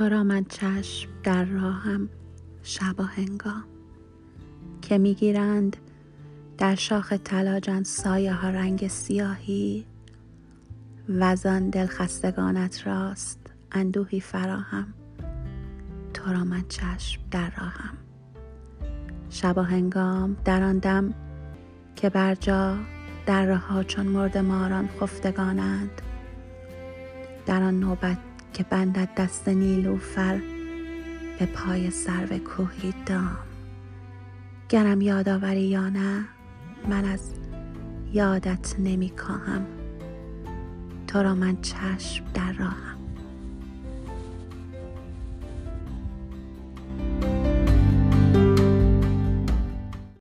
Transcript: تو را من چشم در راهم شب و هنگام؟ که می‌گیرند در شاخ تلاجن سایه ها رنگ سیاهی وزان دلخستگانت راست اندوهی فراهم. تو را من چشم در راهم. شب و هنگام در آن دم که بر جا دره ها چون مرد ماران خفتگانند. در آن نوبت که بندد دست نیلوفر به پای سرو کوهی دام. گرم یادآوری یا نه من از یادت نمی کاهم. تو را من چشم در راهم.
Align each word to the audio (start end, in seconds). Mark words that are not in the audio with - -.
تو 0.00 0.08
را 0.08 0.24
من 0.24 0.44
چشم 0.44 1.10
در 1.22 1.44
راهم 1.44 2.08
شب 2.62 3.00
و 3.00 3.02
هنگام؟ 3.02 3.64
که 4.82 4.98
می‌گیرند 4.98 5.76
در 6.58 6.74
شاخ 6.74 7.14
تلاجن 7.24 7.82
سایه 7.82 8.32
ها 8.32 8.50
رنگ 8.50 8.88
سیاهی 8.88 9.86
وزان 11.08 11.70
دلخستگانت 11.70 12.86
راست 12.86 13.38
اندوهی 13.72 14.20
فراهم. 14.20 14.94
تو 16.14 16.32
را 16.32 16.44
من 16.44 16.64
چشم 16.68 17.22
در 17.30 17.50
راهم. 17.50 17.96
شب 19.30 19.58
و 19.58 19.62
هنگام 19.62 20.36
در 20.44 20.62
آن 20.62 20.78
دم 20.78 21.14
که 21.96 22.10
بر 22.10 22.34
جا 22.34 22.76
دره 23.26 23.56
ها 23.56 23.82
چون 23.82 24.06
مرد 24.06 24.38
ماران 24.38 24.88
خفتگانند. 25.00 26.02
در 27.46 27.62
آن 27.62 27.80
نوبت 27.80 28.29
که 28.52 28.62
بندد 28.62 29.08
دست 29.16 29.48
نیلوفر 29.48 30.40
به 31.38 31.46
پای 31.46 31.90
سرو 31.90 32.38
کوهی 32.38 32.94
دام. 33.06 33.38
گرم 34.68 35.00
یادآوری 35.00 35.62
یا 35.62 35.88
نه 35.88 36.24
من 36.88 37.04
از 37.04 37.34
یادت 38.12 38.74
نمی 38.78 39.10
کاهم. 39.10 39.66
تو 41.06 41.22
را 41.22 41.34
من 41.34 41.60
چشم 41.62 42.24
در 42.34 42.52
راهم. 42.52 42.99